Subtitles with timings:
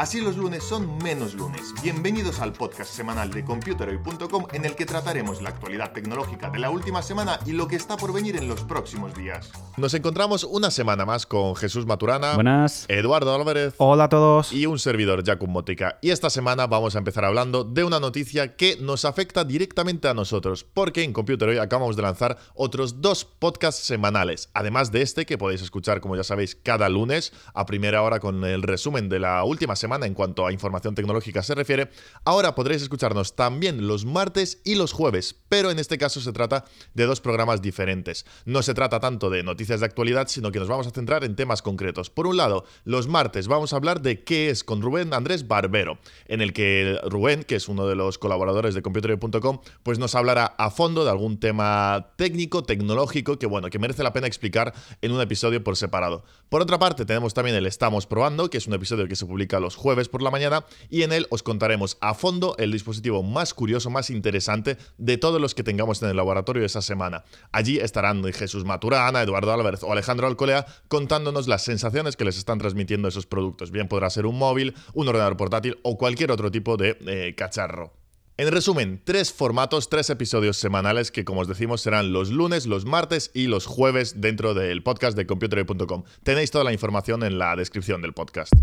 [0.00, 1.74] Así los lunes son menos lunes.
[1.82, 6.70] Bienvenidos al podcast semanal de computeroy.com en el que trataremos la actualidad tecnológica de la
[6.70, 9.52] última semana y lo que está por venir en los próximos días.
[9.76, 12.86] Nos encontramos una semana más con Jesús Maturana, Buenas.
[12.88, 14.54] Eduardo Álvarez Hola a todos.
[14.54, 15.98] y un servidor, Jakub Motica.
[16.00, 20.14] Y esta semana vamos a empezar hablando de una noticia que nos afecta directamente a
[20.14, 25.26] nosotros, porque en Computer Hoy acabamos de lanzar otros dos podcasts semanales, además de este
[25.26, 29.18] que podéis escuchar, como ya sabéis, cada lunes a primera hora con el resumen de
[29.18, 31.90] la última semana en cuanto a información tecnológica se refiere.
[32.24, 36.64] Ahora podréis escucharnos también los martes y los jueves, pero en este caso se trata
[36.94, 38.24] de dos programas diferentes.
[38.44, 41.34] No se trata tanto de noticias de actualidad, sino que nos vamos a centrar en
[41.34, 42.08] temas concretos.
[42.08, 45.98] Por un lado, los martes vamos a hablar de qué es con Rubén Andrés Barbero,
[46.26, 50.46] en el que Rubén, que es uno de los colaboradores de computer.com, pues nos hablará
[50.46, 54.72] a fondo de algún tema técnico, tecnológico, que bueno, que merece la pena explicar
[55.02, 56.24] en un episodio por separado.
[56.48, 59.60] Por otra parte, tenemos también el Estamos Probando, que es un episodio que se publica
[59.60, 63.54] los jueves por la mañana, y en él os contaremos a fondo el dispositivo más
[63.54, 67.24] curioso, más interesante de todos los que tengamos en el laboratorio esa semana.
[67.50, 72.58] Allí estarán Jesús Maturana, Eduardo Álvarez o Alejandro Alcolea contándonos las sensaciones que les están
[72.58, 73.70] transmitiendo esos productos.
[73.70, 77.92] Bien podrá ser un móvil, un ordenador portátil o cualquier otro tipo de eh, cacharro.
[78.36, 82.86] En resumen, tres formatos, tres episodios semanales que, como os decimos, serán los lunes, los
[82.86, 86.04] martes y los jueves dentro del podcast de computer.com.
[86.22, 88.54] Tenéis toda la información en la descripción del podcast.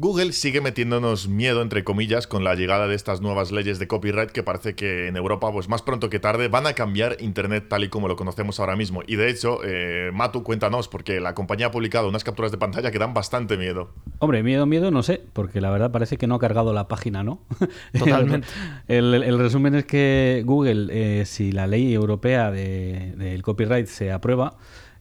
[0.00, 4.30] Google sigue metiéndonos miedo, entre comillas, con la llegada de estas nuevas leyes de copyright
[4.30, 7.82] que parece que en Europa, pues más pronto que tarde, van a cambiar Internet tal
[7.82, 9.02] y como lo conocemos ahora mismo.
[9.08, 12.92] Y de hecho, eh, Matu, cuéntanos, porque la compañía ha publicado unas capturas de pantalla
[12.92, 13.90] que dan bastante miedo.
[14.20, 17.24] Hombre, miedo, miedo, no sé, porque la verdad parece que no ha cargado la página,
[17.24, 17.40] ¿no?
[17.98, 18.46] Totalmente.
[18.86, 23.88] el, el- el resumen es que Google, eh, si la ley europea de- del copyright
[23.88, 24.58] se aprueba,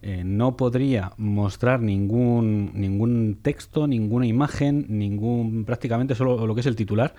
[0.07, 6.67] eh, no podría mostrar ningún, ningún texto, ninguna imagen, ningún prácticamente solo lo que es
[6.67, 7.13] el titular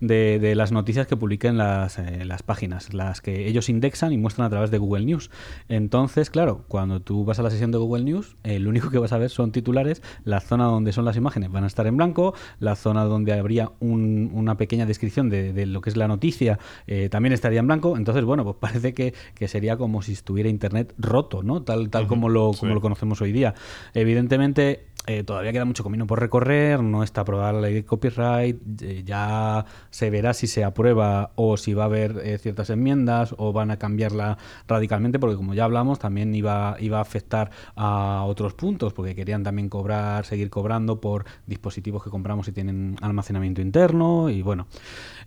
[0.00, 4.18] de, de las noticias que publiquen las, eh, las páginas, las que ellos indexan y
[4.18, 5.30] muestran a través de Google News.
[5.70, 8.98] Entonces, claro, cuando tú vas a la sesión de Google News, eh, lo único que
[8.98, 11.96] vas a ver son titulares, la zona donde son las imágenes van a estar en
[11.96, 16.08] blanco, la zona donde habría un- una pequeña descripción de, de lo que es la
[16.08, 17.96] noticia eh, también estaría en blanco.
[17.96, 21.62] Entonces, bueno, pues parece que, que sería como si estuviera Internet roto, ¿no?
[21.62, 22.74] Tal, tal como, lo, como sí.
[22.74, 23.54] lo conocemos hoy día.
[23.94, 28.82] Evidentemente, eh, todavía queda mucho camino por recorrer, no está aprobada la ley de copyright,
[28.82, 33.32] eh, ya se verá si se aprueba o si va a haber eh, ciertas enmiendas
[33.38, 34.36] o van a cambiarla
[34.66, 39.44] radicalmente, porque como ya hablamos, también iba, iba a afectar a otros puntos, porque querían
[39.44, 44.66] también cobrar, seguir cobrando por dispositivos que compramos y tienen almacenamiento interno y bueno.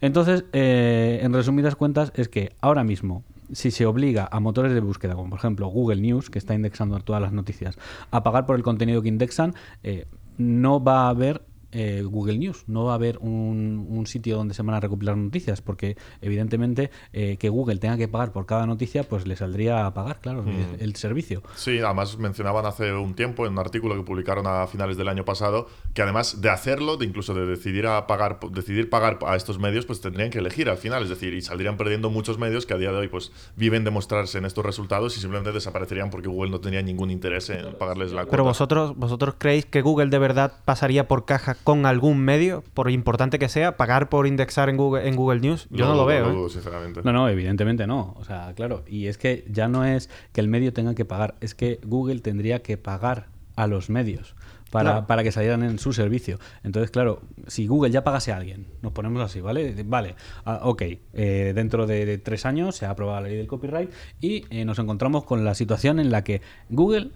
[0.02, 5.16] Entonces, en resumidas cuentas, es que ahora mismo si se obliga a motores de búsqueda,
[5.16, 7.78] como por ejemplo Google News, que está indexando todas las noticias,
[8.12, 10.06] a pagar por el contenido que indexan, eh,
[10.38, 14.54] no va a haber eh, Google News, no va a haber un, un sitio donde
[14.54, 18.66] se van a recopilar noticias, porque evidentemente eh, que Google tenga que pagar por cada
[18.66, 21.44] noticia, pues le saldría a pagar, claro, el, el servicio.
[21.56, 25.26] Sí, además mencionaban hace un tiempo en un artículo que publicaron a finales del año
[25.26, 29.60] pasado que además de hacerlo, de incluso de decidir a pagar, decidir pagar a estos
[29.60, 32.74] medios, pues tendrían que elegir al final, es decir, y saldrían perdiendo muchos medios que
[32.74, 36.28] a día de hoy pues viven de mostrarse en estos resultados y simplemente desaparecerían porque
[36.28, 38.32] Google no tenía ningún interés en pagarles la cuota.
[38.32, 42.90] Pero vosotros, vosotros creéis que Google de verdad pasaría por caja con algún medio, por
[42.90, 45.68] importante que sea, pagar por indexar en Google, en Google News?
[45.70, 46.30] Yo no, lo veo.
[46.30, 46.34] ¿eh?
[46.34, 47.02] dudo, sinceramente.
[47.04, 48.16] No, no, evidentemente no.
[48.18, 48.84] O sea, claro.
[48.88, 52.20] Y es que ya no es que el medio tenga que pagar, es que Google
[52.22, 54.36] tendría que pagar a los medios
[54.72, 55.08] para, Claro.
[55.08, 56.40] para que salieran en su servicio.
[56.64, 59.76] Entonces, claro, si Google ya pagase a alguien, nos ponemos así, ¿vale?
[59.86, 60.16] Vale,
[60.46, 60.84] ah, ok,
[61.14, 63.92] eh, dentro de, de tres años se ha aprobado la ley del copyright
[64.22, 67.12] y eh, nos encontramos con la situación en la que Google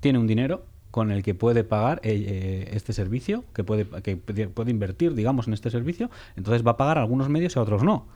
[0.00, 4.16] tiene un dinero con el que puede pagar eh, eh, este servicio, que puede, que
[4.16, 7.62] puede invertir, digamos, en este servicio, entonces va a pagar a algunos medios y a
[7.62, 8.06] otros no.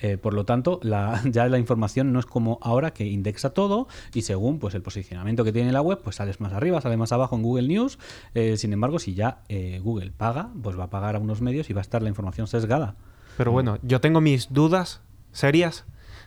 [0.00, 3.86] Eh, por lo tanto, la- ya la información no es como ahora que indexa todo
[4.14, 7.12] y según pues el posicionamiento que tiene la web, pues sales más arriba, sales más
[7.12, 7.98] abajo en Google News.
[8.34, 11.70] Eh, sin embargo, si ya eh, Google paga, pues va a pagar a unos medios
[11.70, 12.94] y va a estar la información sesgada.
[13.36, 15.00] Pero bueno, yo tengo mis dudas
[15.32, 15.84] serias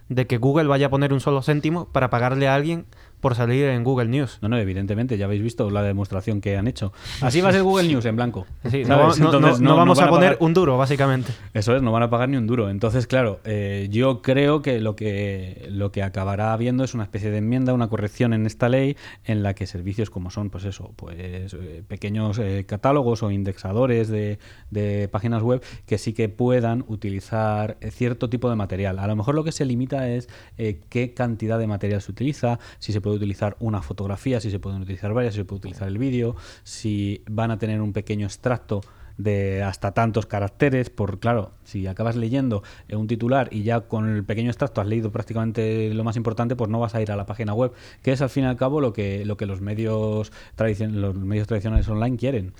[0.10, 2.86] de que Google vaya a poner un solo céntimo para pagarle a alguien
[3.20, 4.38] por salir en Google News.
[4.42, 6.94] No, no, evidentemente, ya habéis visto la demostración que han hecho.
[7.22, 8.46] Así va a ser Google News en blanco.
[8.70, 9.20] Sí, no, ¿sabes?
[9.20, 11.32] no- no- Entonces, no vamos a poner pagar- un duro, básicamente.
[11.54, 12.70] Eso es, no van a pagar ni un duro.
[12.70, 17.32] Entonces, claro, eh, yo creo que lo que lo que acabará habiendo es una especie
[17.32, 18.96] de enmienda, una corrección en esta ley
[19.26, 21.16] en la que servicios como son, pues eso, pues
[21.54, 24.38] eh, pequeños eh, catálogos o indexadores de,
[24.72, 29.00] de páginas web que sí que puedan utilizar eh, cierto tipo de material.
[29.00, 30.28] A lo mejor lo que se limita es
[30.58, 34.58] eh, qué cantidad de material se utiliza, si se puede utilizar una fotografía, si se
[34.58, 38.26] pueden utilizar varias, si se puede utilizar el vídeo, si van a tener un pequeño
[38.26, 38.82] extracto
[39.20, 44.10] de hasta tantos caracteres, por claro, si acabas leyendo eh, un titular y ya con
[44.10, 47.16] el pequeño extracto has leído prácticamente lo más importante, pues no vas a ir a
[47.16, 49.62] la página web, que es al fin y al cabo lo que, lo que los
[49.62, 52.54] medios los medios tradicionales online quieren.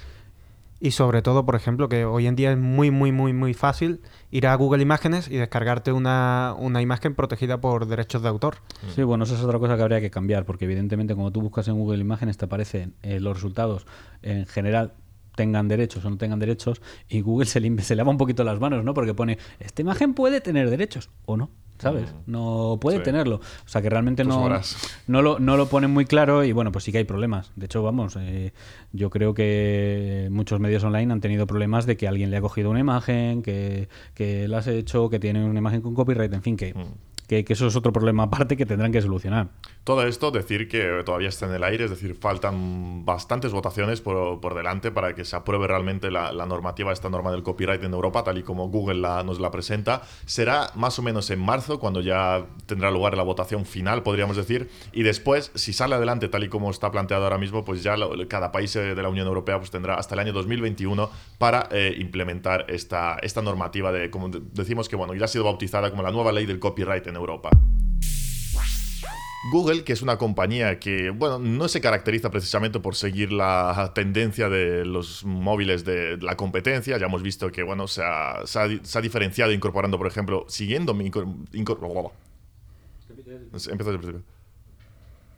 [0.86, 4.02] Y sobre todo, por ejemplo, que hoy en día es muy, muy, muy, muy fácil
[4.30, 8.58] ir a Google Imágenes y descargarte una, una imagen protegida por derechos de autor.
[8.94, 11.68] Sí, bueno, eso es otra cosa que habría que cambiar, porque evidentemente cuando tú buscas
[11.70, 13.88] en Google Imágenes te aparecen eh, los resultados
[14.22, 14.94] en general
[15.36, 18.94] tengan derechos o no tengan derechos y Google se, lava un poquito las manos, ¿no?
[18.94, 21.50] Porque pone, esta imagen puede tener derechos o no,
[21.80, 22.14] ¿sabes?
[22.26, 23.04] No puede Sí.
[23.04, 23.36] tenerlo.
[23.38, 24.50] O sea que realmente Tú no,
[25.08, 27.52] no, lo, no lo ponen muy claro y bueno, pues sí que hay problemas.
[27.56, 28.54] De hecho, vamos, eh,
[28.94, 32.70] yo creo que muchos medios online han tenido problemas de que alguien le ha cogido
[32.70, 36.58] una imagen, que, que la has hecho, que tiene una imagen con copyright, en fin,
[36.58, 36.74] que...
[37.28, 39.48] Que, eso es otro problema aparte que tendrán que solucionar.
[39.84, 44.40] Todo esto, decir que todavía está en el aire, es decir, faltan bastantes votaciones por,
[44.42, 48.24] por delante para que se apruebe realmente la, normativa, esta norma del copyright en Europa,
[48.24, 50.02] tal y como Google la- nos la presenta.
[50.26, 54.70] Será más o menos en marzo, cuando ya tendrá lugar la votación final, podríamos decir,
[54.94, 57.96] y después, si sale adelante tal y como está planteado ahora mismo, pues ya
[58.28, 61.96] cada país eh, de la Unión Europea pues tendrá hasta el año 2021 para eh,
[61.98, 66.02] implementar esta, esta normativa de, como de- decimos que bueno, ya ha sido bautizada como
[66.04, 67.50] la nueva ley del copyright en Europa.
[69.52, 74.50] Google, que es una compañía que, bueno, no se caracteriza precisamente por seguir la tendencia
[74.50, 76.98] de los móviles de la competencia.
[76.98, 80.08] Ya hemos visto que, bueno, se ha, se ha di- se ha diferenciado incorporando, por
[80.08, 80.96] ejemplo, siguiendo...
[80.96, 81.78] mi incor- incor-
[83.54, 84.24] Empiezo desde el principio.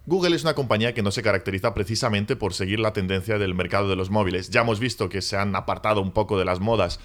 [0.09, 3.89] Google es una compañía que no se caracteriza precisamente por seguir la tendencia del mercado
[3.89, 4.49] de los móviles.
[4.49, 7.01] Ya hemos visto que se han apartado un poco de las modas,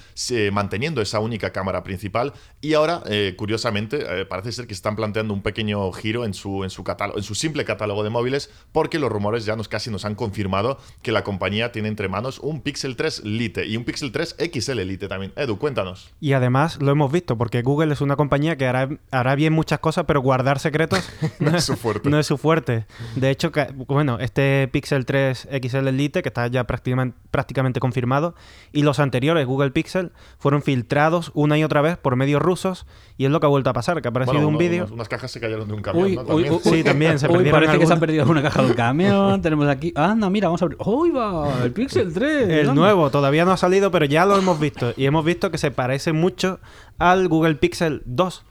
[0.52, 5.34] manteniendo esa única cámara principal y ahora, eh, curiosamente, eh, parece ser que están planteando
[5.34, 9.00] un pequeño giro en su, en, su catálogo, en su simple catálogo de móviles porque
[9.00, 12.60] los rumores ya nos casi nos han confirmado que la compañía tiene entre manos un
[12.60, 15.32] Pixel 3 Lite y un Pixel 3 XL Lite también.
[15.34, 16.12] Edu, cuéntanos.
[16.20, 19.80] Y además lo hemos visto, porque Google es una compañía que hará, hará bien muchas
[19.80, 21.00] cosas, pero guardar secretos
[21.40, 22.08] No es su fuerte.
[22.08, 22.86] no es su fuerte.
[23.16, 28.34] De hecho, que- bueno, este Pixel 3 XL Lite, que está ya prácticamente, prácticamente confirmado,
[28.72, 32.86] y los anteriores Google Pixel fueron filtrados una y otra vez por medios rusos,
[33.16, 34.82] y es lo que ha vuelto a pasar, que ha aparecido Bueno, un uno- vídeo.
[34.84, 36.22] unas, unas cajas se cayeron de un camión, Uy, ¿no?
[36.22, 36.52] uy, También.
[36.54, 38.00] uy, Sí, también se Uy, perdieron parece que se ha algunos.
[38.00, 39.42] perdido alguna caja del camión.
[39.42, 39.92] Tenemos aquí.
[39.96, 40.78] Anda, mira, vamos a abrir.
[40.84, 41.64] ¡Uy, va!
[41.64, 42.48] El Pixel 3.
[42.48, 42.74] El anda.
[42.74, 44.92] nuevo todavía no ha salido, pero ya lo hemos visto.
[44.96, 46.60] Y hemos visto que se parece mucho
[46.98, 48.44] al Google Pixel 2.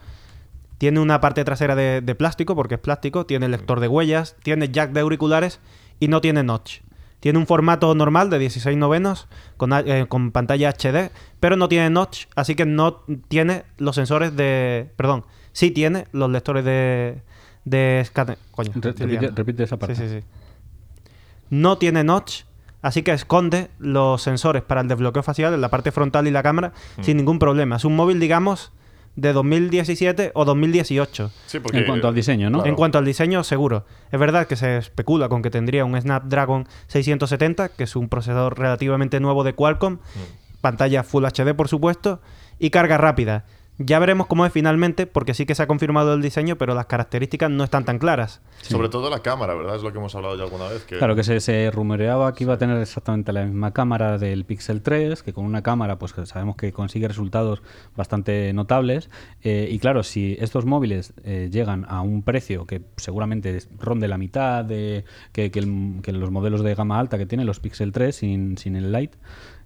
[0.81, 3.27] Tiene una parte trasera de, de plástico, porque es plástico.
[3.27, 4.35] Tiene lector de huellas.
[4.41, 5.59] Tiene jack de auriculares.
[5.99, 6.79] Y no tiene notch.
[7.19, 11.91] Tiene un formato normal de 16 novenos con, eh, con pantalla HD, pero no tiene
[11.91, 14.89] notch, así que no tiene los sensores de...
[14.95, 17.21] Perdón, sí tiene los lectores de...
[17.63, 18.39] de escáner.
[18.49, 19.93] Coño, Re- repite, esa parte.
[19.95, 20.25] Sí, sí, sí.
[21.51, 22.43] No tiene notch,
[22.81, 26.41] así que esconde los sensores para el desbloqueo facial en la parte frontal y la
[26.41, 27.03] cámara Hmm.
[27.03, 27.75] sin ningún problema.
[27.75, 28.71] Es un móvil, digamos,
[29.15, 31.31] de 2017 o 2018.
[31.45, 32.59] Sí, porque- En cuanto al diseño, ¿no?
[32.59, 32.69] Claro.
[32.69, 33.85] En cuanto al diseño, seguro.
[34.11, 38.57] Es verdad que se especula con que tendría un Snapdragon 670, que es un procesador
[38.57, 39.97] relativamente nuevo de Qualcomm,
[40.61, 42.21] pantalla Full HD, por supuesto,
[42.59, 43.45] y carga rápida.
[43.85, 46.85] Ya veremos cómo es finalmente, porque sí que se ha confirmado el diseño, pero las
[46.85, 48.41] características no están tan claras.
[48.61, 49.75] Sobre todo la cámara, ¿verdad?
[49.75, 50.83] Es lo que hemos hablado ya alguna vez.
[50.83, 50.97] Que...
[50.97, 54.81] Claro que se, se rumoreaba que iba a tener exactamente la misma cámara del Pixel
[54.81, 57.61] 3, que con una cámara pues que sabemos que consigue resultados
[57.95, 59.09] bastante notables.
[59.43, 64.17] Eh, y claro, si estos móviles eh, llegan a un precio que seguramente ronde la
[64.17, 67.91] mitad de que, que el- que los modelos de gama alta que tienen los Pixel
[67.91, 69.17] 3 sin, sin el Lite,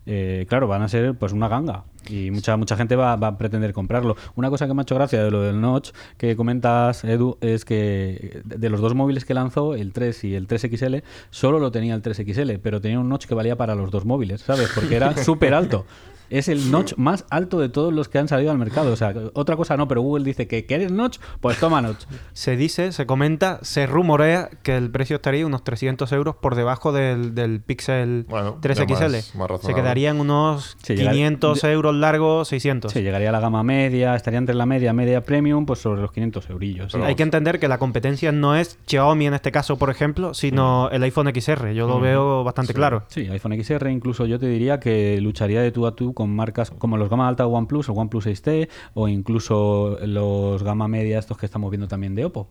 [0.06, 3.38] eh, claro, van a ser pues una ganga y mucha mucha gente va, va a
[3.38, 4.16] pretender comprarlo.
[4.36, 7.66] Una cosa que me ha hecho gracia de lo del Notch que comentas, Edu, es
[7.66, 11.96] que de los dos móviles que lanzó, el 3 y el 3XL, solo lo tenía
[11.96, 14.70] el 3XL, pero tenía un Notch que valía para los dos móviles, ¿sabes?
[14.74, 15.86] Porque era súper alto.
[16.30, 18.92] Es el notch más alto de todos los que han salido al mercado.
[18.92, 21.20] O sea, otra cosa no, pero Google dice que ¿quieres notch?
[21.42, 22.06] Pues toma notch.
[22.34, 26.92] Se dice, se comenta, se rumorea que el precio estaría unos 300 euros por debajo
[26.92, 29.10] del, del Pixel Bueno, ya 3XL.
[29.36, 32.92] más- más se quedarían unos Sí, llegar- 500 euros largos, 600.
[32.92, 36.12] Sí, llegaría a la gama media, estaría entre la media, media premium, pues sobre los
[36.12, 36.92] 500 eurillos.
[36.92, 37.00] sí.
[37.04, 40.90] Hay que entender que la competencia no es Xiaomi en este caso, por ejemplo, sino
[40.90, 41.74] el iPhone XR.
[41.74, 43.04] Yo lo veo bastante claro.
[43.10, 46.72] Sí, iPhone XR incluso yo te diría que lucharía de tú a tú con marcas
[46.72, 51.46] como los gama alta OnePlus, el OnePlus 6T o incluso los gama media estos que
[51.46, 52.48] estamos viendo también de Oppo,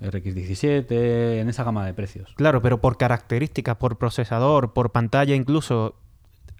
[0.00, 2.32] RX17, en esa gama de precios.
[2.36, 5.96] Claro, pero por características, por procesador, por pantalla incluso,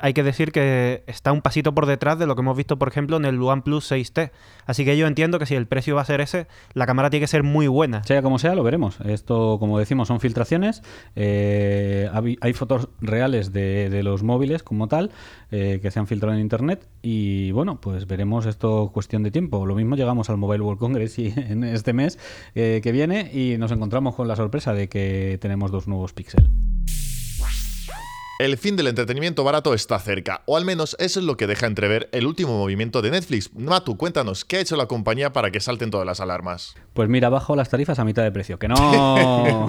[0.00, 2.88] hay que decir que está un pasito por detrás de lo que hemos visto, por
[2.88, 4.30] ejemplo, en el OnePlus 6T.
[4.66, 7.25] Así que yo entiendo que si el precio va a ser ese, la cámara tiene
[7.25, 8.02] que ser muy buena.
[8.04, 8.99] Sea como sea, lo veremos.
[9.00, 10.83] Esto, como decimos, son filtraciones.
[11.16, 12.09] Eh,
[12.40, 15.11] hay fotos reales de, los móviles como tal
[15.50, 16.88] eh, que se han filtrado en internet.
[17.02, 19.66] Y bueno, pues veremos esto cuestión de tiempo.
[19.66, 22.19] Lo mismo llegamos al Mobile World Congress en este mes
[22.54, 26.49] eh, que viene y nos encontramos con la sorpresa de que tenemos dos nuevos Pixel.
[28.40, 31.66] El fin del entretenimiento barato está cerca, o al menos eso es lo que deja
[31.66, 33.54] entrever el último movimiento de Netflix.
[33.54, 36.75] Matu, cuéntanos, ¿qué ha hecho la compañía para que salten todas las alarmas?
[36.94, 38.59] Pues mira, bajo las tarifas a mitad de precio.
[38.59, 39.68] ¡Que no!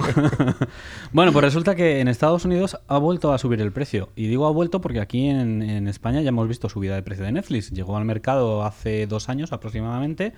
[1.12, 4.08] bueno, pues resulta que en Estados Unidos ha vuelto a subir el precio.
[4.16, 7.26] Y digo ha vuelto porque aquí en, en España ya hemos visto subida de precio
[7.26, 7.72] de Netflix.
[7.72, 10.32] Llegó al mercado hace dos años aproximadamente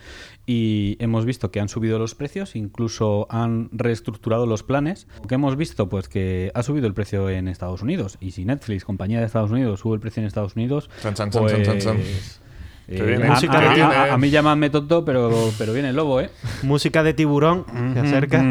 [0.45, 5.07] y hemos visto que han subido los precios, incluso han reestructurado los planes.
[5.29, 5.88] ¿Qué hemos visto?
[5.88, 8.19] Pues que ha subido el precio en Estados Unidos.
[8.25, 11.31] Y si Netflix, compañía de Estados Unidos, sube el precio en Estados Unidos, Chan, chan,
[11.31, 11.52] chan, pues...
[11.52, 11.97] chan, chan, chan.
[11.99, 15.90] eh, Que viene, a, música a- a- a- a mí llamadme tonto, pero, pero viene
[15.90, 16.31] el lobo, ¿eh?
[16.62, 18.43] Música de tiburón se acerca.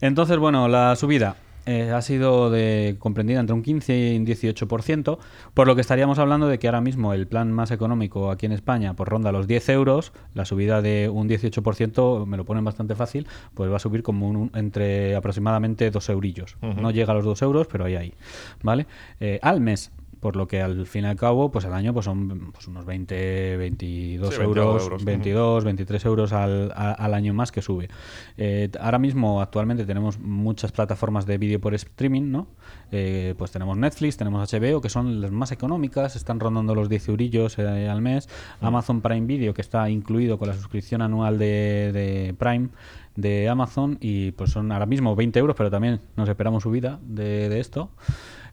[0.00, 5.18] Entonces, bueno, la subida eh, ha sido de, comprendida entre un 15 y un 18%,
[5.54, 8.52] por lo que estaríamos hablando de que ahora mismo el plan más económico aquí en
[8.52, 12.94] España pues ronda los 10 euros, la subida de un 18% me lo ponen bastante
[12.94, 16.56] fácil, pues va a subir como un- entre aproximadamente 2 eurillos.
[16.60, 18.14] No llega a los 2 euros, pero ahí ahí,
[18.62, 18.86] ¿vale?
[19.20, 19.90] Eh, al mes.
[20.24, 22.86] Por lo que al fin y al cabo, pues al año pues son pues, unos
[22.86, 25.04] 20, 22 Sí, 20 euros, euros.
[25.04, 27.90] 22, 23 euros al, a- al año más que sube.
[28.38, 32.46] Eh, ahora mismo, actualmente, tenemos muchas plataformas de vídeo por streaming, ¿no?
[32.90, 37.10] Eh, pues tenemos Netflix, tenemos HBO, que son las más económicas, están rondando los 10
[37.10, 38.26] eurillos eh, al mes.
[38.62, 42.70] Amazon Prime Video, que está incluido con la suscripción anual de, de Prime
[43.14, 47.50] de Amazon, y pues son ahora mismo 20 euros, pero también nos esperamos subida de,
[47.50, 47.90] de esto.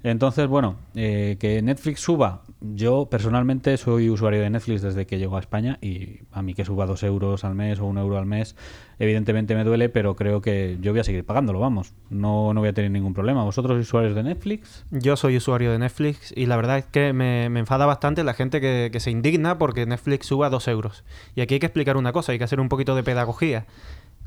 [0.04, 2.42] Entonces, bueno, eh, que Netflix suba.
[2.60, 6.66] Yo personalmente soy usuario de Netflix desde que llegó a España y a mí que
[6.66, 8.56] suba dos euros al mes o un euro al mes,
[8.98, 11.94] evidentemente me duele, pero creo que yo voy a seguir pagándolo, vamos.
[12.10, 13.44] No, no voy a tener ningún problema.
[13.44, 14.86] ¿Vosotros usuarios de Netflix?
[14.90, 18.60] Yo soy usuario de Netflix y la verdad es que me, enfada bastante la gente
[18.60, 21.04] que, que se indigna porque Netflix suba 2 euros.
[21.36, 23.66] Y aquí hay que explicar una cosa, hay que hacer un poquito de pedagogía.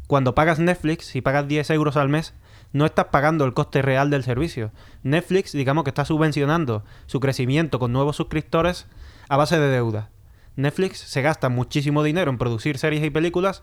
[0.07, 2.35] Cuando pagas Netflix, si pagas 10 euros al mes,
[2.75, 4.73] no estás pagando el coste real del servicio.
[5.05, 8.89] Netflix, digamos que está subvencionando su crecimiento con nuevos suscriptores
[9.29, 10.11] a base de deuda.
[10.57, 13.63] Netflix se gasta muchísimo dinero en producir series y películas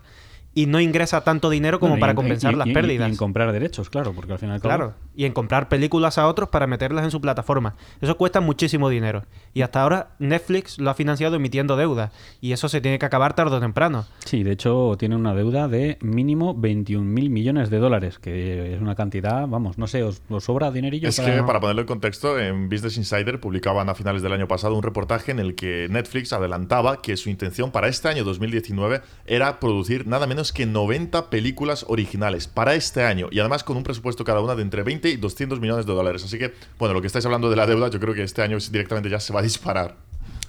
[0.54, 3.08] y no ingresa tanto dinero como Bueno, para en- compensar y- las y- pérdidas.
[3.08, 4.60] Y en comprar derechos, claro, porque al final...
[4.60, 7.74] Claro, y en comprar películas a otros para meterlas en su plataforma.
[8.00, 9.22] Eso cuesta muchísimo dinero.
[9.54, 12.12] Y hasta ahora Netflix lo ha financiado emitiendo deuda.
[12.40, 14.06] Y eso se tiene que acabar tarde o temprano.
[14.24, 18.80] Sí, de hecho tiene una deuda de mínimo 21 mil millones de dólares, que es
[18.80, 21.08] una cantidad, vamos, no sé, ¿os, os sobra dinerillo?
[21.08, 24.74] Es que, para ponerlo en contexto, en Business Insider publicaban a finales del año pasado
[24.74, 29.60] un reportaje en el que Netflix adelantaba que su intención para este año 2019 era
[29.60, 34.24] producir nada menos que 90 películas originales para este año y además con un presupuesto
[34.24, 36.24] cada una de entre 20 y 200 millones de dólares.
[36.24, 38.58] Así que, bueno, lo que estáis hablando de la deuda, yo creo que este año
[38.70, 39.94] directamente ya se va a disparar.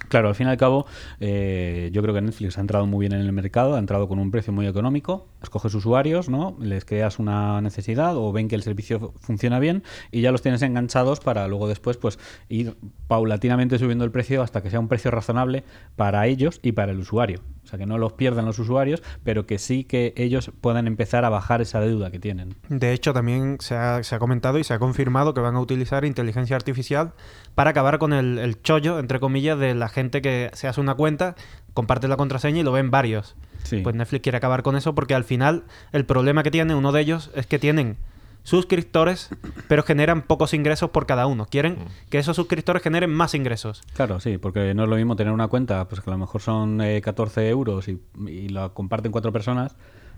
[0.10, 0.86] Claro, al fin y al cabo,
[1.20, 4.20] eh, yo creo que Netflix ha entrado muy bien en el mercado, ha entrado con
[4.20, 6.56] un precio muy económico, escoges usuarios, ¿no?
[6.60, 10.62] Les creas una necesidad o ven que el servicio funciona bien y ya los tienes
[10.62, 12.20] enganchados para luego después pues
[12.50, 12.76] ir
[13.08, 15.64] paulatinamente subiendo el precio hasta que sea un precio razonable
[15.96, 17.42] para ellos y para el usuario.
[17.64, 21.24] O sea, que no los pierdan los usuarios, pero que sí que ellos puedan empezar
[21.24, 22.56] a bajar esa deuda que tienen.
[22.68, 25.62] De hecho, también se ha, se ha comentado y se ha confirmado que van a
[25.62, 27.14] utilizar inteligencia artificial
[27.56, 30.96] para acabar con el, el chollo, entre comillas, de la gente que se hace una
[30.96, 31.36] cuenta,
[31.74, 33.36] comparte la contraseña y lo ven varios.
[33.64, 33.78] Sí.
[33.78, 37.02] Pues Netflix quiere acabar con eso porque al final el problema que tiene uno de
[37.02, 37.98] ellos es que tienen
[38.44, 39.30] suscriptores,
[39.68, 41.46] pero generan pocos ingresos por cada uno.
[41.46, 41.78] Quieren
[42.10, 43.82] que esos suscriptores generen más ingresos.
[43.94, 46.42] Claro, sí, porque no es lo mismo tener una cuenta, pues que a lo mejor
[46.42, 49.76] son eh, 14 euros y, y la comparten cuatro personas,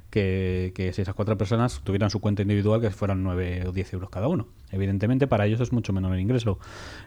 [0.09, 3.93] que, que si esas cuatro personas tuvieran su cuenta individual que fueran 9 o 10
[3.93, 4.47] euros cada uno.
[4.71, 6.59] Evidentemente para ellos es mucho menor el ingreso.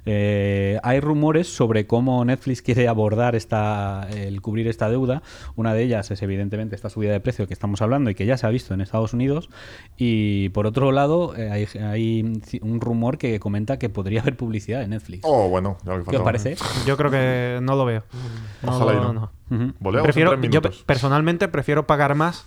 [0.06, 5.22] Eh, hay rumores sobre cómo Netflix quiere abordar esta, el cubrir esta deuda.
[5.56, 8.36] Una de ellas es evidentemente esta subida de precio que estamos hablando y que ya
[8.36, 9.50] se ha visto en Estados Unidos.
[9.96, 14.82] Y por otro lado eh, hay, hay un rumor que comenta que podría haber publicidad
[14.82, 15.22] en Netflix.
[15.24, 16.56] Oh, bueno, ya lo que ¿Qué os parece?
[16.86, 18.04] Yo creo que no lo veo.
[18.62, 19.30] No, Ojalá y no, no.
[20.02, 22.44] Prefiero, yo personalmente prefiero pagar más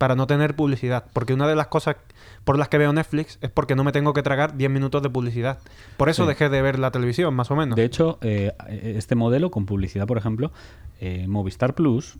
[0.00, 1.04] para no tener publicidad.
[1.12, 1.96] Porque una de las cosas
[2.44, 5.10] por las que veo Netflix es porque no me tengo que tragar 10 minutos de
[5.10, 5.58] publicidad.
[5.98, 6.28] Por eso Sí.
[6.30, 7.76] dejé de ver la televisión, más o menos.
[7.76, 10.52] De hecho, eh, este modelo con publicidad, por ejemplo,
[11.02, 12.16] eh, Movistar Plus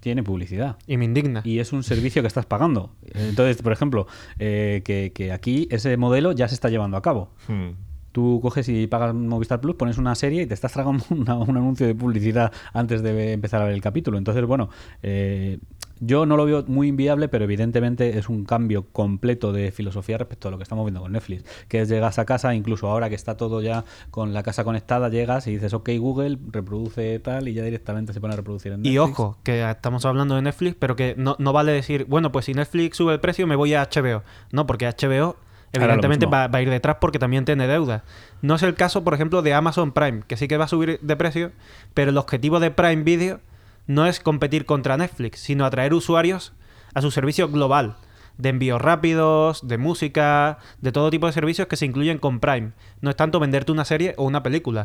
[0.00, 0.78] tiene publicidad.
[0.88, 1.42] Y me indigna.
[1.44, 2.90] Y es un servicio que estás pagando.
[3.14, 4.08] Entonces, por ejemplo,
[4.40, 7.30] eh, que, que aquí ese modelo ya se está llevando a cabo.
[7.46, 7.68] Hmm.
[8.10, 11.56] Tú coges y pagas Movistar Plus, pones una serie y te estás tragando una- un
[11.56, 14.18] anuncio de publicidad antes de empezar a ver el capítulo.
[14.18, 14.70] Entonces, bueno,
[15.04, 15.60] eh,
[16.04, 20.48] yo no lo veo muy inviable, pero evidentemente es un cambio completo de filosofía respecto
[20.48, 21.44] a lo que estamos viendo con Netflix.
[21.68, 25.10] Que es llegas a casa, incluso ahora que está todo ya con la casa conectada,
[25.10, 28.80] llegas y dices, ok, Google, reproduce tal, y ya directamente se pone a reproducir en
[28.80, 28.94] Netflix.
[28.94, 32.46] Y ojo, que estamos hablando de Netflix, pero que no, no vale decir, bueno, pues
[32.46, 34.24] si Netflix sube el precio me voy a HBO.
[34.50, 35.36] No, porque HBO
[35.72, 38.02] evidentemente va, va a ir detrás porque también tiene deuda.
[38.40, 40.98] No es el caso, por ejemplo, de Amazon Prime, que sí que va a subir
[41.00, 41.52] de precio,
[41.94, 43.40] pero el objetivo de Prime Video
[43.86, 46.52] no es competir contra Netflix, sino atraer usuarios
[46.94, 47.96] a su servicio global
[48.38, 52.72] de envíos rápidos, de música, de todo tipo de servicios que se incluyen con Prime.
[53.00, 54.84] No es tanto venderte una serie o una película.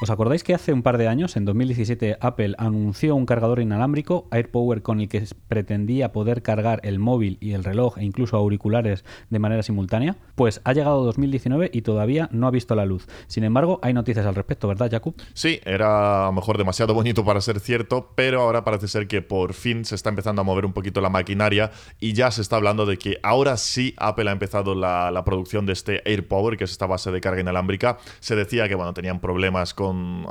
[0.00, 4.28] ¿Os acordáis que hace un par de años, en 2017, Apple anunció un cargador inalámbrico
[4.30, 9.04] AirPower con el que pretendía poder cargar el móvil y el reloj e incluso auriculares
[9.28, 10.14] de manera simultánea?
[10.36, 13.08] Pues ha llegado 2019 y todavía no ha visto la luz.
[13.26, 15.16] Sin embargo, hay noticias al respecto, ¿verdad, Jakub?
[15.34, 19.20] Sí, era a lo mejor demasiado bonito para ser cierto, pero ahora parece ser que
[19.20, 22.54] por fin se está empezando a mover un poquito la maquinaria y ya se está
[22.54, 26.62] hablando de que ahora sí Apple ha empezado la, la producción de este AirPower, que
[26.62, 27.98] es esta base de carga inalámbrica.
[28.20, 29.87] Se decía que bueno, tenían problemas con,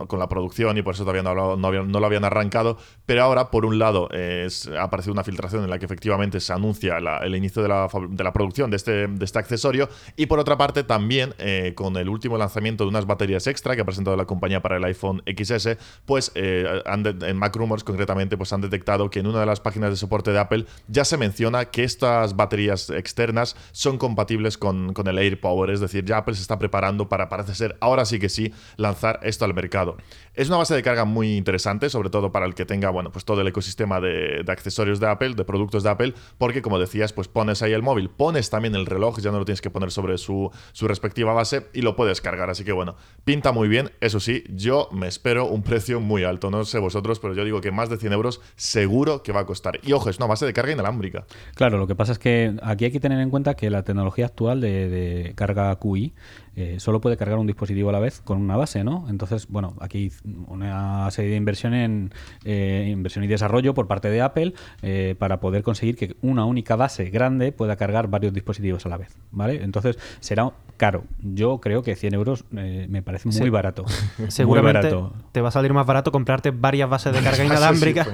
[0.07, 3.51] con la producción y por eso todavía no, lo- no lo habían arrancado, pero ahora
[3.51, 7.61] por un lado ha aparecido una filtración en la que efectivamente se anuncia el inicio
[7.61, 7.87] de la,
[8.33, 9.89] producción de este, de este accesorio.
[10.15, 13.81] Y por otra parte también eh, con el último lanzamiento de unas baterías extra que
[13.81, 17.83] ha presentado la compañía para el iPhone XS, pues eh, han de- en Mac Rumors
[17.83, 21.05] concretamente pues han detectado que en una de las páginas de soporte de Apple ya
[21.05, 26.17] se menciona que estas baterías externas son compatibles con, con el AirPower, es decir, ya
[26.17, 29.97] Apple se está preparando para, parece ser, ahora sí que sí, lanzar esto al mercado.
[30.33, 33.25] Es una base de carga muy interesante, sobre todo para el que tenga, bueno, pues
[33.25, 37.27] todo el ecosistema de, accesorios de Apple, de productos de Apple, porque como decías, pues
[37.27, 40.17] pones ahí el móvil, pones también el reloj, ya no lo tienes que poner sobre
[40.17, 42.49] su, su respectiva base y lo puedes cargar.
[42.49, 43.91] Así que bueno, pinta muy bien.
[43.99, 46.51] Eso sí, yo me espero un precio muy alto.
[46.51, 49.45] No sé vosotros, pero yo digo que más de 100 euros seguro que va a
[49.45, 49.79] costar.
[49.83, 51.25] Y ojo, es una base de carga inalámbrica.
[51.55, 54.25] Claro, lo que pasa es que aquí hay que tener en cuenta que la tecnología
[54.25, 56.13] actual de carga QI
[56.57, 59.05] eh, solo puede cargar un dispositivo a la vez con una base, ¿no?
[59.09, 60.11] Entonces, bueno, aquí
[60.47, 62.11] una serie de inversión en
[62.45, 66.75] eh, inversión y desarrollo por parte de Apple eh, para poder conseguir que una única
[66.75, 69.63] base grande pueda cargar varios dispositivos a la vez, ¿vale?
[69.63, 71.03] Entonces será caro.
[71.21, 73.49] Yo creo que 100 euros eh, me parece muy Sí.
[73.49, 73.85] barato.
[74.27, 75.13] Seguramente Muy barato.
[75.31, 78.03] te va a salir más barato comprarte varias bases de carga inalámbrica.
[78.03, 78.11] Sí,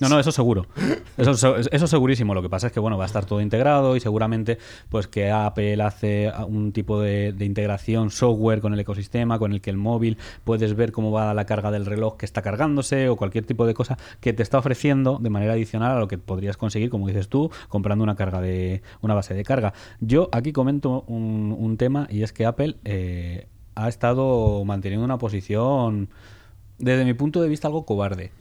[0.00, 0.66] No, no, eso seguro.
[1.16, 2.34] Eso, eso segurísimo.
[2.34, 5.30] Lo que pasa es que bueno, va a estar todo integrado y seguramente pues que
[5.30, 9.76] Apple hace un tipo de, de integración software con el ecosistema, con el que el
[9.76, 13.66] móvil puedes ver cómo va la carga del reloj que está cargándose o cualquier tipo
[13.66, 17.06] de cosa que te está ofreciendo de manera adicional a lo que podrías conseguir, como
[17.06, 19.72] dices tú, comprando una carga de una base de carga.
[20.00, 25.18] Yo aquí comento un, un tema y es que Apple eh, ha estado manteniendo una
[25.18, 26.08] posición
[26.78, 28.32] desde mi punto de vista algo cobarde.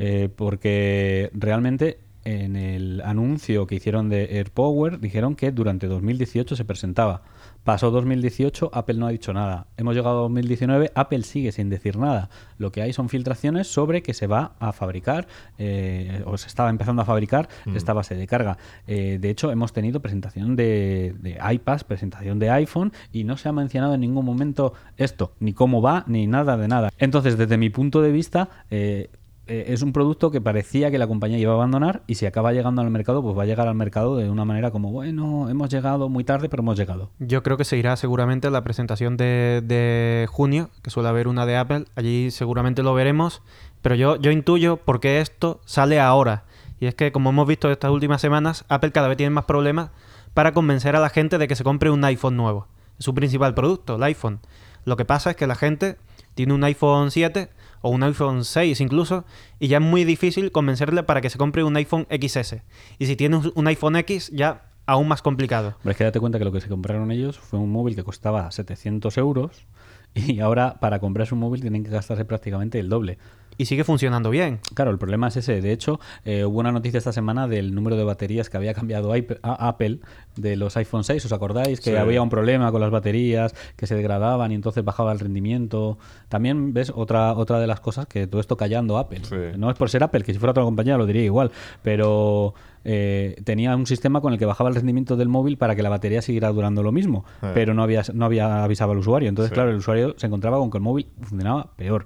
[0.00, 6.64] Eh, porque realmente en el anuncio que hicieron de AirPower dijeron que durante 2018 se
[6.64, 7.22] presentaba.
[7.64, 9.66] Pasó 2018, Apple no ha dicho nada.
[9.78, 12.28] Hemos llegado a 2019, Apple sigue sin decir nada.
[12.58, 15.26] Lo que hay son filtraciones sobre que se va a fabricar,
[15.58, 18.58] eh, o se estaba empezando a fabricar esta base de carga.
[18.86, 23.48] Eh, de hecho, hemos tenido presentación de, de iPads, presentación de iPhone, y no se
[23.48, 26.90] ha mencionado en ningún momento esto, ni cómo va, ni nada de nada.
[26.98, 29.08] Entonces, desde mi punto de vista, eh,
[29.46, 32.52] eh, es un producto que parecía que la compañía iba a abandonar y si acaba
[32.52, 35.68] llegando al mercado, pues va a llegar al mercado de una manera como, bueno, hemos
[35.68, 37.10] llegado muy tarde, pero hemos llegado.
[37.18, 41.28] Yo creo que se irá seguramente a la presentación de, de junio, que suele haber
[41.28, 41.84] una de Apple.
[41.94, 43.42] Allí seguramente lo veremos.
[43.82, 46.44] Pero yo, yo intuyo por qué esto sale ahora.
[46.80, 49.90] Y es que, como hemos visto estas últimas semanas, Apple cada vez tiene más problemas
[50.32, 52.66] para convencer a la gente de que se compre un iPhone nuevo.
[52.98, 54.40] Es su principal producto, el iPhone.
[54.86, 55.98] Lo que pasa es que la gente
[56.34, 57.50] tiene un iPhone 7
[57.86, 59.26] o un iPhone 6 incluso,
[59.60, 62.62] y ya es muy difícil convencerle para que se compre un iPhone XS.
[62.98, 65.74] Y si tiene un- iPhone X, ya aún más complicado.
[65.78, 68.02] Hombre, es que date cuenta que lo que se compraron ellos fue un móvil que
[68.02, 69.66] costaba 700 euros
[70.14, 73.18] y ahora para comprarse un móvil tienen que gastarse prácticamente el doble.
[73.56, 74.60] Y sigue funcionando bien.
[74.74, 75.60] Claro, el problema es ese.
[75.60, 79.12] De hecho, eh, hubo una noticia esta semana del número de baterías que había cambiado
[79.12, 80.00] a- Apple
[80.36, 81.24] de los iPhone 6.
[81.24, 81.80] ¿Os acordáis?
[81.80, 81.96] Que Sí.
[81.96, 85.98] había un problema con las baterías, que se degradaban y entonces bajaba el rendimiento.
[86.28, 89.20] También ves otra, otra de las cosas que todo esto callando Apple.
[89.22, 89.36] Sí.
[89.56, 91.52] No es por ser Apple, que si fuera otra compañía lo diría igual.
[91.82, 95.82] Pero eh, tenía un sistema con el que bajaba el rendimiento del móvil para que
[95.82, 97.24] la batería siguiera durando lo mismo.
[97.42, 97.52] Eh.
[97.54, 99.28] Pero no había, no había avisado al usuario.
[99.28, 102.04] Entonces, claro, el usuario se encontraba con que el móvil funcionaba peor.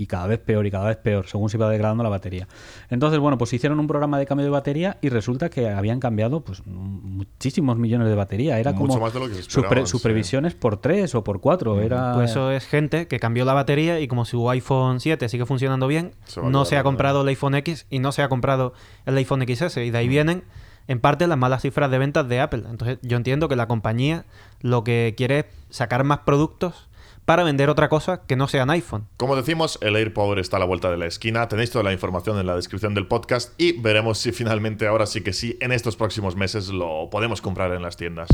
[0.00, 2.48] Y cada vez peor y cada vez peor, según se iba degradando la batería.
[2.88, 6.40] Entonces, bueno, pues hicieron un programa de cambio de batería y resulta que habían cambiado
[6.40, 8.58] pues muchísimos millones de batería.
[8.58, 9.98] Era Mucho como más de lo que se sus, pre- sí.
[10.02, 11.80] previsiones por tres o por cuatro.
[11.80, 15.44] Era Pues eso es gente que cambió la batería y como su iPhone 7 sigue
[15.46, 18.72] funcionando bien, Se no se ha comprado el iPhone X y no se ha comprado
[19.06, 19.76] el iPhone XS.
[19.78, 20.44] Y de ahí vienen,
[20.88, 22.64] en parte, las malas cifras de ventas de Apple.
[22.70, 24.24] Entonces yo entiendo que la compañía
[24.60, 26.88] lo que quiere es sacar más productos
[27.24, 29.06] para vender otra cosa que no sean iPhone.
[29.16, 31.48] Como decimos, el AirPower está a la vuelta de la esquina.
[31.48, 35.22] Tenéis toda la información en la descripción del podcast y veremos si finalmente, ahora sí
[35.22, 38.28] que sí, en estos próximos meses lo podemos comprar en las tiendas.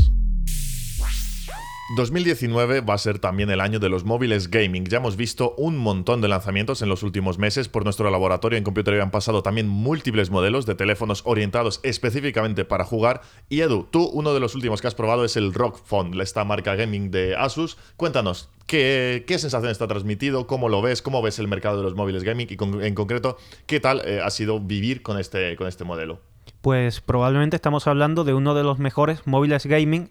[1.89, 4.83] 2019 va a ser también el año de los móviles gaming.
[4.87, 7.69] Ya hemos visto un montón de lanzamientos en los últimos meses.
[7.69, 12.83] Por nuestro laboratorio en Computer han pasado también múltiples modelos de teléfonos orientados específicamente para
[12.83, 13.21] jugar.
[13.47, 16.43] Y Edu, tú uno de los últimos que has probado es el ROG Phone, esta
[16.43, 17.77] marca gaming de Asus.
[17.95, 20.45] Cuéntanos, ¿qué, sensación está transmitido?
[20.45, 21.01] ¿Cómo lo ves?
[21.01, 22.47] ¿Cómo ves el mercado de los móviles gaming?
[22.49, 26.19] Y en concreto, ¿qué tal eh, ha sido vivir con este, con este modelo?
[26.59, 30.09] Pues probablemente estamos hablando de uno de los mejores móviles gaming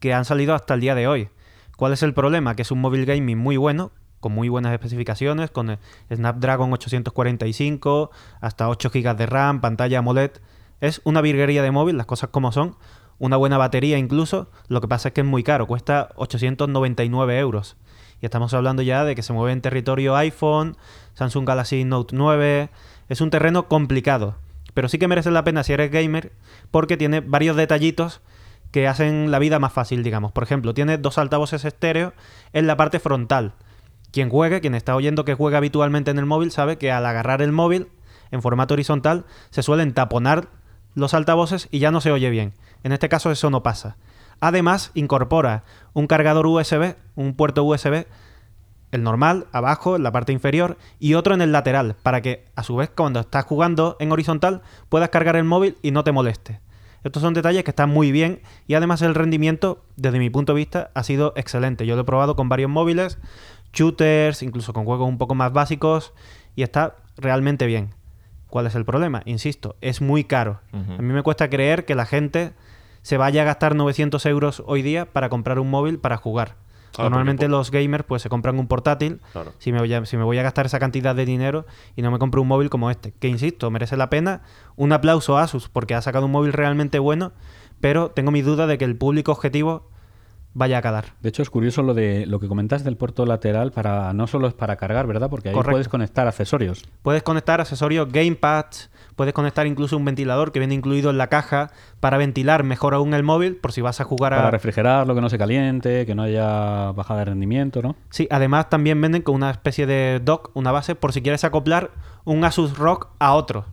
[0.00, 1.28] que han salido hasta el día de hoy.
[1.76, 2.56] ¿Cuál es el problema?
[2.56, 5.78] Que es un móvil gaming muy bueno, con muy buenas especificaciones, con el
[6.12, 8.10] Snapdragon 845,
[8.40, 10.32] hasta 8 GB de RAM, pantalla AMOLED.
[10.80, 12.76] Es una virguería de móvil, las cosas como son.
[13.18, 14.50] Una buena batería incluso.
[14.68, 17.76] Lo que pasa es que es muy caro, cuesta 899 euros.
[18.20, 20.76] Y estamos hablando ya de que se mueve en territorio iPhone,
[21.14, 22.70] Samsung Galaxy Note 9.
[23.08, 24.36] Es un terreno complicado.
[24.74, 26.32] Pero sí que merece la pena si eres gamer,
[26.70, 28.20] porque tiene varios detallitos
[28.70, 30.32] que hacen la vida más fácil, digamos.
[30.32, 32.12] Por ejemplo, tiene dos altavoces estéreo
[32.52, 33.54] en la parte frontal.
[34.12, 37.42] Quien juegue, quien está oyendo que juega habitualmente en el móvil, sabe que al agarrar
[37.42, 37.88] el móvil
[38.30, 40.48] en formato horizontal se suelen taponar
[40.94, 42.52] los altavoces y ya no se oye bien.
[42.82, 43.96] En este caso eso no pasa.
[44.40, 48.06] Además, incorpora un cargador USB, un puerto USB,
[48.90, 52.62] el normal, abajo, en la parte inferior, y otro en el lateral, para que a
[52.62, 56.60] su vez cuando estás jugando en horizontal puedas cargar el móvil y no te moleste.
[57.04, 60.58] Estos son detalles que están muy bien y además el rendimiento, desde mi punto de
[60.58, 61.86] vista, ha sido excelente.
[61.86, 63.18] Yo lo he probado con varios móviles,
[63.72, 66.12] shooters, incluso con juegos un poco más básicos
[66.56, 67.94] y está realmente bien.
[68.48, 69.22] ¿Cuál es el problema?
[69.26, 70.60] Insisto, es muy caro.
[70.72, 72.52] A mí me cuesta creer que la gente
[73.02, 76.56] se vaya a gastar 900 euros hoy día para comprar un móvil para jugar.
[76.98, 79.52] Ah, Normalmente porque po- los gamers pues se compran un portátil Claro.
[79.58, 82.10] si, me voy a, si me voy a gastar esa cantidad de dinero y no
[82.10, 83.12] me compro un móvil como este.
[83.20, 84.42] Que insisto, merece la pena.
[84.76, 87.32] Un aplauso a Asus porque ha sacado un móvil realmente bueno,
[87.80, 89.88] pero tengo mi duda de que el público objetivo
[90.52, 91.04] vaya a calar.
[91.20, 94.48] De hecho, es curioso lo de lo que comentas del puerto lateral para no solo
[94.48, 95.30] es para cargar, ¿verdad?
[95.30, 95.72] Porque ahí Correcto.
[95.72, 96.84] puedes conectar accesorios.
[97.02, 101.70] Puedes conectar accesorios gamepads, puedes conectar incluso un ventilador que viene incluido en la caja
[102.00, 104.38] para ventilar mejor aún el móvil por si vas a jugar a...
[104.38, 107.94] Para refrigerarlo, que no se caliente, que no haya bajada de rendimiento, ¿no?
[108.10, 111.90] Sí, además también venden con una especie de dock, una base, por si quieres acoplar
[112.24, 113.66] un Asus ROG a otro.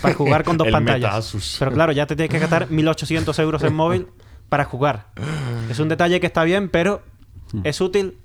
[0.00, 1.00] Para jugar con dos El pantallas.
[1.00, 1.56] meta Asus.
[1.58, 4.06] Pero claro, ya te tienes que gastar 1800 euros en móvil
[4.54, 5.06] para jugar.
[5.68, 7.02] Es un detalle que está bien, pero
[7.64, 8.18] es útil.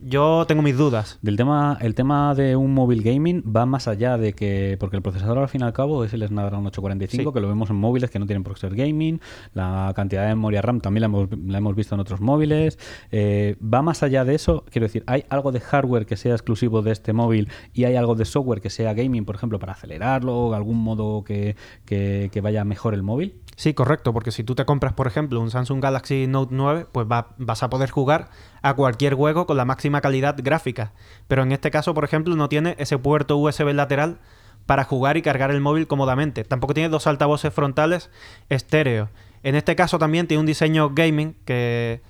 [0.00, 1.18] Yo tengo mis dudas.
[1.22, 5.02] Del tema, el tema de un móvil gaming va más allá de que, porque el
[5.02, 7.34] procesador al fin y al cabo es el Snapdragon 845, Sí.
[7.34, 9.20] que lo vemos en móviles que no tienen procesor gaming,
[9.54, 12.78] la cantidad de memoria RAM también la hemos, la hemos visto en otros móviles.
[13.10, 16.82] Eh, va más allá de eso, quiero decir, ¿hay algo de hardware que sea exclusivo
[16.82, 20.34] de este móvil y hay algo de software que sea gaming, por ejemplo, para acelerarlo
[20.36, 23.34] o algún modo que, que- que vaya mejor el móvil?
[23.56, 27.06] Sí, correcto, porque si tú te compras, por ejemplo, un Samsung Galaxy Note 9, pues
[27.06, 28.30] va- vas a poder jugar
[28.62, 30.92] a cualquier juego con la máxima calidad gráfica.
[31.28, 34.18] Pero en este caso, por ejemplo, no tiene ese puerto USB lateral
[34.66, 36.44] para jugar y cargar el móvil cómodamente.
[36.44, 38.10] Tampoco tiene dos altavoces frontales
[38.48, 39.10] estéreo.
[39.42, 42.00] En este caso también tiene un diseño gaming que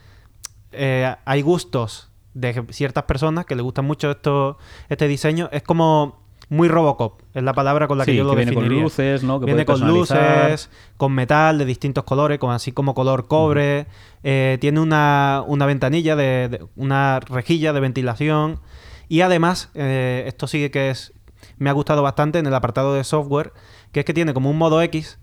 [0.72, 5.48] eh, hay gustos de ciertas personas que les gustan mucho esto, este diseño.
[5.52, 6.21] Es como
[6.52, 8.84] muy Robocop, es la palabra con la que Sí, yo lo que viene con definiría.
[8.84, 9.40] luces, ¿no?
[9.40, 13.86] Que viene con luces, con metal de distintos colores, con, así como color cobre.
[14.22, 18.60] Eh, tiene una, una ventanilla, de, de- una rejilla de ventilación.
[19.08, 21.12] Y además, eh, esto sí que es
[21.58, 23.52] me ha gustado bastante en el apartado de software,
[23.92, 25.18] que es que tiene como un modo X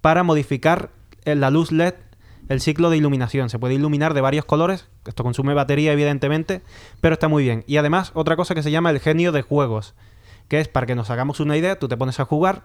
[0.00, 0.90] para modificar
[1.24, 1.94] en la luz LED
[2.50, 3.48] el ciclo de iluminación.
[3.48, 4.88] Se puede iluminar de varios colores.
[5.06, 6.60] Esto consume batería, evidentemente,
[7.00, 7.64] pero está muy bien.
[7.66, 9.94] Y además, otra cosa que se llama el genio de juegos,
[10.48, 12.64] que es para que nos hagamos una idea, tú te pones a jugar,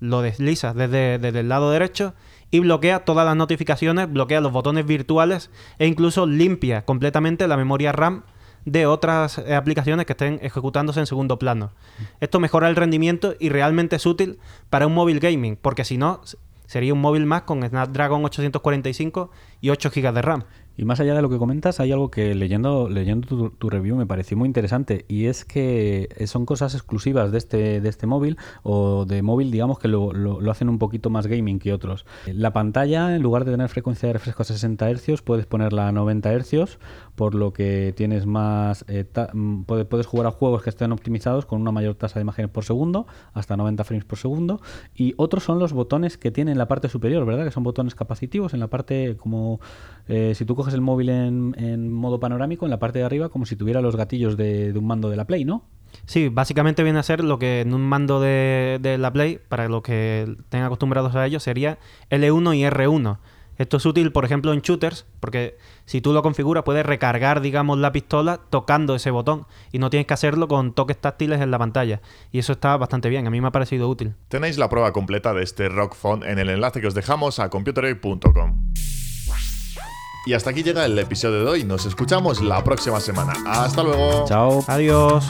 [0.00, 2.14] lo deslizas desde, desde el lado derecho
[2.50, 7.92] y bloquea todas las notificaciones, bloquea los botones virtuales e incluso limpia completamente la memoria
[7.92, 8.22] RAM
[8.64, 11.72] de otras eh, aplicaciones que estén ejecutándose en segundo plano.
[12.20, 14.38] Esto mejora el rendimiento y realmente es útil
[14.70, 16.20] para un móvil gaming, porque si no,
[16.66, 20.44] sería un móvil más con Snapdragon 845 y 8 GB de RAM.
[20.78, 24.06] Y más allá de lo que comentas, hay algo que leyendo, leyendo tu, review me
[24.06, 29.04] pareció muy interesante y es que son cosas exclusivas de este, de este móvil o
[29.04, 32.06] de móvil, digamos, que lo, lo, hacen un poquito más gaming que otros.
[32.26, 35.92] La pantalla, en lugar de tener frecuencia de refresco a 60 Hz, puedes ponerla a
[35.92, 36.78] 90 Hz,
[37.16, 38.84] por lo que tienes más...
[38.86, 42.52] Eh, mm, puedes jugar a juegos que estén optimizados con una mayor tasa de imágenes
[42.52, 44.60] por segundo, hasta 90 frames por segundo.
[44.94, 47.44] Y otros son los botones que tiene en la parte superior, ¿verdad?
[47.44, 49.58] Que son botones capacitivos en la parte como...
[50.06, 53.46] Eh, si tú coges el móvil en, modo panorámico, en la parte de arriba, como
[53.46, 55.64] si tuviera los gatillos de, un mando de la Play, ¿no?
[56.06, 59.68] Sí, básicamente viene a ser lo que en un mando de, de la Play, para
[59.68, 61.78] los que estén acostumbrados a ello, sería
[62.10, 63.18] L1 y R1.
[63.58, 67.76] Esto es útil, por ejemplo, en shooters, porque si tú lo configuras, puedes recargar, digamos,
[67.76, 71.58] la pistola tocando ese botón y no tienes que hacerlo con toques táctiles en la
[71.58, 72.00] pantalla.
[72.30, 74.14] Y eso está bastante bien, a mí me ha parecido útil.
[74.28, 77.50] Tenéis la prueba completa de este Rock Phone en el enlace que os dejamos a
[77.50, 78.68] computeroy.com.
[80.26, 81.64] Y hasta aquí llega el episodio de hoy.
[81.64, 83.32] Nos escuchamos la próxima semana.
[83.46, 84.24] Hasta luego.
[84.26, 84.62] Chao.
[84.66, 85.24] Adiós.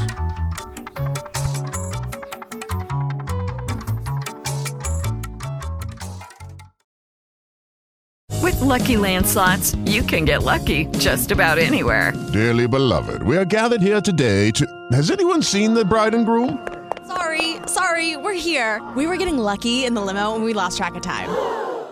[8.43, 12.13] With lucky landslots, you can get lucky just about anywhere.
[12.33, 14.67] Dearly beloved, we are gathered here today to.
[14.93, 16.67] Has anyone seen the bride and groom?
[17.07, 18.83] Sorry, sorry, we're here.
[18.97, 21.29] We were getting lucky in the limo and we lost track of time.